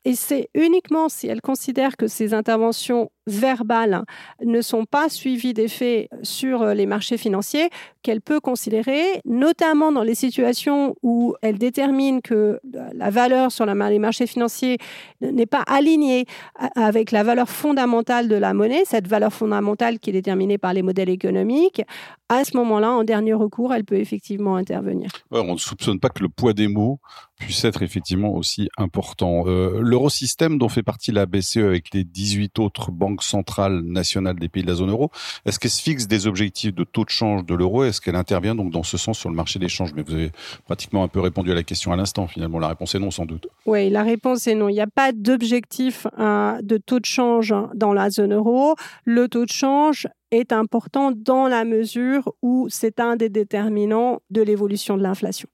Et 0.05 0.17
c'est 0.17 0.51
uniquement 0.55 1.09
si 1.09 1.29
elle 1.29 1.41
considère 1.41 1.97
que 1.97 2.09
ces 2.09 2.35
interventions 2.35 3.12
verbales 3.27 4.05
ne 4.45 4.61
sont 4.61 4.85
pas 4.85 5.09
suivies 5.09 5.55
d'effets 5.55 6.09
sur 6.23 6.63
euh, 6.63 6.75
les 6.75 6.87
marchés 6.87 7.17
financiers 7.17 7.71
qu'elle 8.03 8.21
peut 8.21 8.41
considérer, 8.41 9.21
notamment 9.25 9.93
dans 9.93 10.03
les 10.03 10.15
situations 10.15 10.95
où 11.03 11.35
elle 11.43 11.59
détermine 11.59 12.21
que 12.21 12.59
la 12.95 13.11
valeur 13.11 13.53
sur 13.53 13.65
les 13.65 13.99
marchés 13.99 14.27
financiers 14.27 14.79
n'est 15.21 15.47
pas 15.47 15.63
alignée 15.67 16.27
avec 16.75 17.13
la 17.13 17.23
valeur 17.23 17.49
fondamentale 17.49 18.29
de 18.29 18.35
la 18.35 18.55
monnaie, 18.55 18.83
cette 18.85 19.07
valeur 19.07 19.33
fondamentale 19.33 20.01
qui 20.01 20.11
est 20.11 20.15
déterminée 20.15 20.59
par 20.59 20.75
les 20.75 20.83
modèles 20.83 21.11
économiques, 21.11 21.83
à 22.29 22.45
ce 22.45 22.57
moment-là, 22.57 22.91
en 22.91 23.05
dernier 23.05 23.35
recours, 23.35 23.75
elle 23.75 23.85
peut 23.85 23.99
effectivement 23.99 24.57
intervenir. 24.57 25.11
Ouais, 25.31 25.41
on 25.41 25.53
ne 25.53 25.59
soupçonne 25.59 26.01
pas 26.01 26.09
que 26.09 26.23
le 26.23 26.29
poids 26.29 26.55
des 26.55 26.69
mots 26.69 26.99
puisse 27.45 27.65
être 27.65 27.83
effectivement 27.83 28.35
aussi 28.35 28.69
important. 28.77 29.45
Euh, 29.47 29.81
L'eurosystème 29.81 30.59
dont 30.59 30.69
fait 30.69 30.83
partie 30.83 31.13
la 31.13 31.27
BCE 31.27 31.59
avec 31.59 31.93
les 31.93 32.05
18 32.05 32.59
autres 32.59 32.91
banques 32.91 33.23
centrales 33.23 33.83
nationales 33.83 34.39
des 34.39 34.49
pays 34.49 34.63
de 34.63 34.69
la 34.69 34.75
zone 34.75 34.91
euro, 34.91 35.11
est-ce 35.45 35.59
qu'elle 35.59 35.71
se 35.71 35.83
fixe 35.83 36.07
des 36.07 36.27
objectifs 36.27 36.75
de 36.75 36.85
taux 36.85 37.05
de 37.05 37.11
change 37.11 37.45
de 37.45 37.55
l'euro? 37.55 37.85
Est-ce 37.85 38.01
qu'elle 38.01 38.17
intervient 38.17 38.55
donc 38.55 38.71
dans 38.71 38.83
ce 38.83 38.97
sens 38.97 39.19
sur 39.19 39.29
le 39.29 39.37
marché 39.37 39.59
des 39.59 39.69
changes? 39.69 39.93
Mais 39.95 40.03
vous 40.03 40.15
avez 40.15 40.31
pratiquement 40.67 41.03
un 41.03 41.09
peu 41.09 41.21
répondu 41.21 41.51
à 41.51 41.55
la 41.55 41.63
question 41.63 41.93
à 41.93 41.97
l'instant 41.97 42.27
finalement. 42.27 42.59
La 42.59 42.69
réponse 42.69 42.95
est 42.95 42.99
non 42.99 43.11
sans 43.11 43.27
doute. 43.27 43.47
Oui, 43.67 43.91
la 43.91 44.03
réponse 44.03 44.47
est 44.47 44.55
non. 44.55 44.69
Il 44.69 44.75
n'y 44.75 44.81
a 44.81 44.87
pas 44.87 45.13
d'objectif 45.13 46.07
euh, 46.19 46.61
de 46.63 46.77
taux 46.77 47.01
de 47.01 47.07
change 47.07 47.55
dans 47.75 47.93
la 47.93 48.11
zone 48.11 48.33
euro. 48.33 48.75
Le 49.05 49.29
taux 49.29 49.45
de 49.45 49.51
change 49.51 50.09
est 50.31 50.53
important 50.53 51.13
dans 51.15 51.47
la 51.47 51.65
mesure 51.65 52.33
où 52.43 52.67
c'est 52.71 53.01
un 53.01 53.17
des 53.17 53.29
déterminants 53.29 54.21
de 54.31 54.43
l'évolution 54.43 54.97
de 54.97 55.03
l'inflation. 55.03 55.49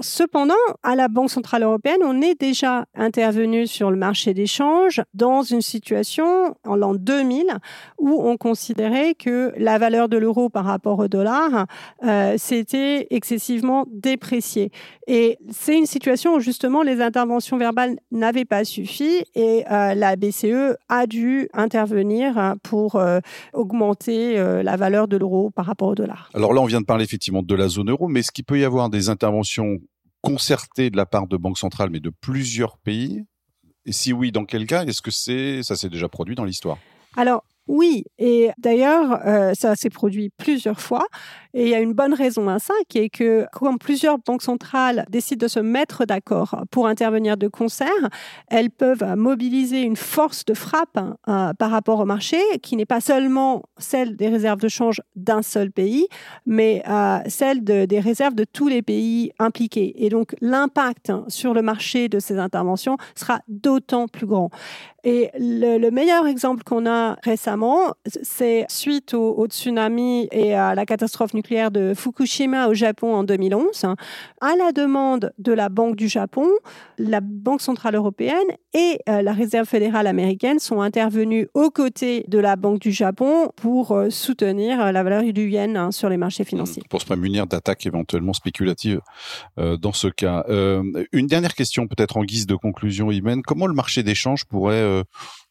Cependant, 0.00 0.54
à 0.82 0.96
la 0.96 1.08
Banque 1.08 1.30
Centrale 1.30 1.62
Européenne, 1.62 2.00
on 2.02 2.20
est 2.20 2.38
déjà 2.38 2.86
intervenu 2.94 3.66
sur 3.66 3.90
le 3.90 3.96
marché 3.96 4.34
des 4.34 4.46
changes 4.46 5.02
dans 5.14 5.42
une 5.42 5.60
situation 5.62 6.56
en 6.66 6.76
l'an 6.76 6.94
2000 6.94 7.46
où 7.98 8.22
on 8.22 8.36
considérait 8.36 9.14
que 9.14 9.52
la 9.56 9.78
valeur 9.78 10.08
de 10.08 10.16
l'euro 10.16 10.48
par 10.48 10.64
rapport 10.64 10.98
au 10.98 11.08
dollar 11.08 11.66
euh, 12.04 12.36
s'était 12.38 13.06
excessivement 13.10 13.86
dépréciée. 13.90 14.70
Et 15.06 15.38
c'est 15.50 15.76
une 15.76 15.86
situation 15.86 16.34
où 16.34 16.40
justement 16.40 16.82
les 16.82 17.00
interventions 17.00 17.58
verbales 17.58 17.98
n'avaient 18.10 18.44
pas 18.44 18.64
suffi 18.64 19.24
et 19.34 19.64
euh, 19.70 19.94
la 19.94 20.16
BCE 20.16 20.76
a 20.88 21.06
dû 21.06 21.48
intervenir 21.52 22.54
pour 22.62 22.96
euh, 22.96 23.20
augmenter 23.52 24.36
la 24.62 24.76
valeur 24.76 25.08
de 25.08 25.16
l'euro 25.16 25.50
par 25.50 25.66
rapport 25.66 25.88
au 25.88 25.94
dollar. 25.94 26.30
Alors 26.34 26.52
là, 26.52 26.60
on 26.60 26.66
vient 26.66 26.80
de 26.80 26.86
parler 26.86 27.04
effectivement 27.04 27.42
de 27.42 27.54
la 27.54 27.68
zone 27.68 27.90
euro, 27.90 28.08
mais 28.08 28.20
est-ce 28.20 28.32
qu'il 28.32 28.44
peut 28.44 28.58
y 28.58 28.64
avoir 28.64 28.88
des 28.90 29.08
interventions 29.08 29.69
concertée 30.20 30.90
de 30.90 30.96
la 30.96 31.06
part 31.06 31.26
de 31.26 31.36
banques 31.36 31.58
centrales, 31.58 31.90
mais 31.90 32.00
de 32.00 32.10
plusieurs 32.10 32.78
pays? 32.78 33.24
Et 33.86 33.92
si 33.92 34.12
oui, 34.12 34.32
dans 34.32 34.44
quel 34.44 34.66
cas? 34.66 34.84
Est-ce 34.84 35.02
que 35.02 35.10
c'est 35.10 35.62
ça 35.62 35.76
s'est 35.76 35.88
déjà 35.88 36.08
produit 36.08 36.34
dans 36.34 36.44
l'histoire? 36.44 36.78
Alors 37.16 37.44
oui, 37.70 38.02
et 38.18 38.50
d'ailleurs, 38.58 39.20
euh, 39.24 39.52
ça 39.54 39.76
s'est 39.76 39.90
produit 39.90 40.30
plusieurs 40.36 40.80
fois. 40.80 41.06
Et 41.54 41.62
il 41.62 41.68
y 41.68 41.74
a 41.74 41.78
une 41.78 41.92
bonne 41.92 42.14
raison 42.14 42.48
à 42.48 42.58
ça, 42.58 42.74
qui 42.88 42.98
est 42.98 43.08
que 43.08 43.46
quand 43.52 43.76
plusieurs 43.76 44.18
banques 44.18 44.42
centrales 44.42 45.04
décident 45.08 45.44
de 45.44 45.48
se 45.48 45.60
mettre 45.60 46.04
d'accord 46.04 46.64
pour 46.72 46.88
intervenir 46.88 47.36
de 47.36 47.46
concert, 47.46 48.08
elles 48.48 48.70
peuvent 48.70 49.14
mobiliser 49.16 49.82
une 49.82 49.94
force 49.94 50.44
de 50.44 50.54
frappe 50.54 50.98
euh, 51.28 51.52
par 51.54 51.70
rapport 51.70 52.00
au 52.00 52.04
marché, 52.04 52.38
qui 52.60 52.74
n'est 52.76 52.86
pas 52.86 53.00
seulement 53.00 53.62
celle 53.78 54.16
des 54.16 54.28
réserves 54.28 54.60
de 54.60 54.68
change 54.68 55.00
d'un 55.14 55.42
seul 55.42 55.70
pays, 55.70 56.08
mais 56.46 56.82
euh, 56.88 57.18
celle 57.28 57.62
de, 57.62 57.84
des 57.84 58.00
réserves 58.00 58.34
de 58.34 58.44
tous 58.44 58.66
les 58.66 58.82
pays 58.82 59.30
impliqués. 59.38 60.04
Et 60.04 60.08
donc 60.08 60.34
l'impact 60.40 61.12
sur 61.28 61.54
le 61.54 61.62
marché 61.62 62.08
de 62.08 62.18
ces 62.18 62.36
interventions 62.36 62.96
sera 63.14 63.40
d'autant 63.46 64.08
plus 64.08 64.26
grand. 64.26 64.50
Et 65.04 65.30
le, 65.38 65.78
le 65.78 65.90
meilleur 65.90 66.26
exemple 66.26 66.62
qu'on 66.64 66.86
a 66.86 67.16
récemment, 67.22 67.94
c'est 68.06 68.66
suite 68.68 69.14
au, 69.14 69.34
au, 69.38 69.46
tsunami 69.46 70.28
et 70.32 70.54
à 70.54 70.74
la 70.74 70.86
catastrophe 70.86 71.34
nucléaire 71.34 71.70
de 71.70 71.94
Fukushima 71.94 72.68
au 72.68 72.74
Japon 72.74 73.14
en 73.14 73.24
2011. 73.24 73.84
À 74.40 74.56
la 74.56 74.72
demande 74.72 75.32
de 75.38 75.52
la 75.52 75.68
Banque 75.68 75.96
du 75.96 76.08
Japon, 76.08 76.48
la 76.98 77.20
Banque 77.20 77.60
centrale 77.60 77.94
européenne 77.94 78.36
et 78.74 78.98
euh, 79.08 79.22
la 79.22 79.32
Réserve 79.32 79.66
fédérale 79.66 80.06
américaine 80.06 80.58
sont 80.58 80.80
intervenus 80.80 81.46
aux 81.54 81.70
côtés 81.70 82.24
de 82.28 82.38
la 82.38 82.56
Banque 82.56 82.80
du 82.80 82.92
Japon 82.92 83.50
pour 83.56 83.92
euh, 83.92 84.10
soutenir 84.10 84.80
euh, 84.80 84.92
la 84.92 85.02
valeur 85.02 85.22
du 85.22 85.48
yen 85.48 85.76
hein, 85.76 85.90
sur 85.90 86.08
les 86.08 86.16
marchés 86.16 86.44
financiers. 86.44 86.82
Pour 86.88 87.00
se 87.00 87.06
prémunir 87.06 87.46
d'attaques 87.46 87.86
éventuellement 87.86 88.32
spéculatives 88.32 89.00
euh, 89.58 89.76
dans 89.76 89.92
ce 89.92 90.08
cas. 90.08 90.44
Euh, 90.48 90.82
une 91.12 91.26
dernière 91.26 91.54
question 91.54 91.86
peut-être 91.86 92.16
en 92.16 92.24
guise 92.24 92.46
de 92.46 92.54
conclusion, 92.54 93.10
Imen. 93.10 93.42
Comment 93.42 93.66
le 93.66 93.74
marché 93.74 94.02
d'échange 94.02 94.44
pourrait 94.44 94.82
euh, 94.90 95.04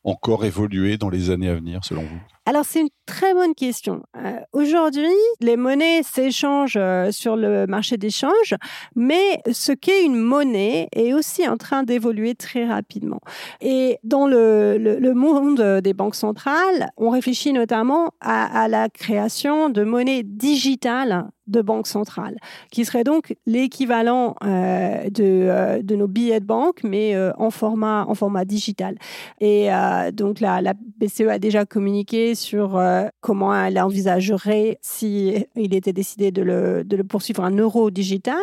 encore 0.04 0.46
évoluer 0.46 0.98
dans 0.98 1.10
les 1.10 1.30
années 1.30 1.50
à 1.50 1.56
venir, 1.56 1.84
selon 1.84 2.04
vous? 2.04 2.20
Alors 2.50 2.66
c'est 2.66 2.82
une 2.82 2.90
très 3.06 3.36
bonne 3.36 3.54
question. 3.54 4.02
Euh, 4.18 4.40
aujourd'hui, 4.54 5.14
les 5.40 5.56
monnaies 5.56 6.02
s'échangent 6.02 6.78
euh, 6.78 7.12
sur 7.12 7.36
le 7.36 7.68
marché 7.68 7.98
d'échange, 7.98 8.56
mais 8.96 9.40
ce 9.52 9.72
qu'est 9.72 10.04
une 10.04 10.16
monnaie 10.16 10.88
est 10.96 11.14
aussi 11.14 11.48
en 11.48 11.58
train 11.58 11.84
d'évoluer 11.84 12.34
très 12.34 12.66
rapidement. 12.66 13.20
Et 13.62 14.00
dans 14.04 14.26
le, 14.26 15.14
monde 15.14 15.62
des 15.84 15.94
banques 15.94 16.16
centrales, 16.16 16.90
on 16.98 17.12
réfléchit 17.12 17.54
notamment 17.54 18.14
à, 18.20 18.68
la 18.68 18.90
création 18.90 19.70
de 19.70 19.84
monnaies 19.84 20.24
digitales 20.24 21.28
de 21.48 21.62
banque 21.62 21.88
centrale, 21.88 22.38
qui 22.72 22.86
serait 22.86 23.04
donc 23.04 23.36
l'équivalent 23.48 24.36
euh, 24.44 25.10
de, 25.10 25.82
de, 25.82 25.96
nos 25.96 26.08
billets 26.08 26.40
de 26.40 26.46
banque, 26.46 26.82
mais 26.84 27.16
en, 27.38 27.50
format, 27.50 28.06
en 28.08 28.14
format 28.14 28.46
digital. 28.46 28.98
Et 29.40 29.70
donc 30.12 30.40
la, 30.40 30.74
BCE 31.00 31.28
a 31.30 31.40
déjà 31.40 31.66
communiqué 31.66 32.36
sur 32.36 32.82
comment 33.22 33.56
elle 33.56 33.80
envisagerait 33.80 34.78
si 34.82 35.46
il 35.56 35.74
était 35.74 35.94
décidé 35.94 36.32
de 36.32 36.42
le, 36.42 37.04
poursuivre 37.04 37.44
un 37.44 37.56
euro 37.56 37.90
digital. 37.90 38.36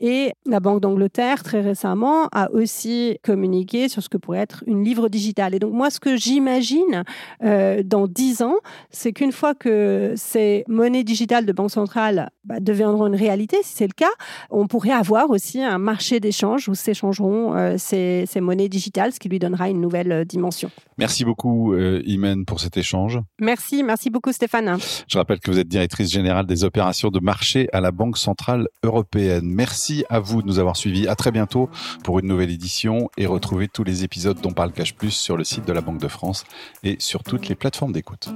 Et 0.00 0.32
la 0.46 0.60
Banque 0.60 0.80
d'Angleterre, 0.80 1.42
très 1.42 1.60
récemment, 1.60 2.28
a 2.32 2.50
aussi 2.50 3.18
communiqué 3.22 3.88
sur 3.88 4.02
ce 4.02 4.08
que 4.08 4.16
pourrait 4.16 4.40
être 4.40 4.64
une 4.66 4.84
livre 4.84 5.08
digitale. 5.08 5.54
Et 5.54 5.58
donc 5.58 5.72
moi, 5.72 5.90
ce 5.90 6.00
que 6.00 6.16
j'imagine 6.16 7.04
dans 7.40 8.06
dix 8.08 8.42
ans, 8.42 8.56
c'est 8.90 9.12
qu'une 9.12 9.32
fois 9.32 9.54
que 9.54 10.14
ces 10.16 10.64
monnaies 10.68 11.04
digitales 11.04 11.46
de 11.46 11.52
banque 11.52 11.70
centrale 11.70 12.30
bah, 12.44 12.60
deviendront 12.60 13.06
une 13.06 13.16
réalité, 13.16 13.58
si 13.62 13.76
c'est 13.76 13.86
le 13.86 13.92
cas, 13.92 14.10
on 14.50 14.66
pourrait 14.66 14.90
avoir 14.90 15.30
aussi 15.30 15.62
un 15.62 15.78
marché 15.78 16.20
d'échange 16.20 16.68
où 16.68 16.74
s'échangeront 16.74 17.54
euh, 17.56 17.76
ces, 17.78 18.26
monnaies 18.40 18.68
digitales, 18.68 19.12
ce 19.12 19.20
qui 19.20 19.28
lui 19.28 19.38
donnera 19.38 19.68
une 19.68 19.80
nouvelle 19.80 20.12
euh, 20.12 20.24
dimension. 20.24 20.70
Merci 20.98 21.24
beaucoup, 21.24 21.72
euh, 21.72 22.02
Imen, 22.04 22.44
pour 22.44 22.60
cet 22.60 22.76
échange. 22.76 23.18
Merci, 23.40 23.82
merci 23.82 24.10
beaucoup, 24.10 24.32
Stéphane. 24.32 24.78
Je 25.08 25.18
rappelle 25.18 25.40
que 25.40 25.50
vous 25.50 25.58
êtes 25.58 25.68
directrice 25.68 26.10
générale 26.10 26.46
des 26.46 26.64
opérations 26.64 27.10
de 27.10 27.20
marché 27.20 27.68
à 27.72 27.80
la 27.80 27.90
Banque 27.90 28.18
Centrale 28.18 28.68
Européenne. 28.82 29.46
Merci 29.46 30.04
à 30.10 30.20
vous 30.20 30.42
de 30.42 30.46
nous 30.46 30.58
avoir 30.58 30.76
suivis. 30.76 31.08
À 31.08 31.14
très 31.14 31.30
bientôt 31.30 31.70
pour 32.04 32.18
une 32.18 32.26
nouvelle 32.26 32.50
édition 32.50 33.10
et 33.16 33.26
retrouvez 33.26 33.68
tous 33.68 33.84
les 33.84 34.04
épisodes 34.04 34.40
dont 34.40 34.52
parle 34.52 34.72
Cash 34.72 34.94
Plus 34.94 35.12
sur 35.12 35.36
le 35.36 35.44
site 35.44 35.66
de 35.66 35.72
la 35.72 35.80
Banque 35.80 36.00
de 36.00 36.08
France 36.08 36.44
et 36.82 36.96
sur 36.98 37.22
toutes 37.22 37.48
les 37.48 37.54
plateformes 37.54 37.92
d'écoute. 37.92 38.28